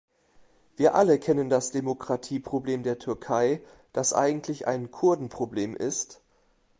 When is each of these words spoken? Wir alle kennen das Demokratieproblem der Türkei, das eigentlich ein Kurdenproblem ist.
Wir 0.77 0.95
alle 0.95 1.19
kennen 1.19 1.49
das 1.51 1.69
Demokratieproblem 1.69 2.81
der 2.81 2.97
Türkei, 2.97 3.61
das 3.93 4.13
eigentlich 4.13 4.65
ein 4.65 4.89
Kurdenproblem 4.89 5.75
ist. 5.75 6.21